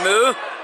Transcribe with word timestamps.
nede. 0.00 0.55